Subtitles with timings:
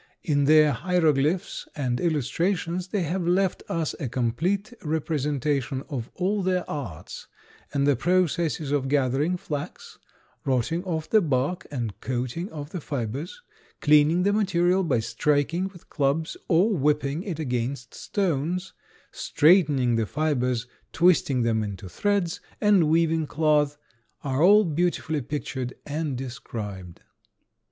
[0.23, 6.67] In their hieroglyphics and illustrations they have left us a complete representation of all their
[6.67, 7.27] arts,
[7.71, 9.99] and the processes of gathering flax,
[10.43, 13.43] rotting off the bark and coatings of the fibers,
[13.79, 18.73] cleaning the material by striking with clubs or whipping it against stones,
[19.11, 23.77] straightening the fibers, twisting them into threads, and weaving cloth,
[24.23, 27.01] are all beautifully pictured and described.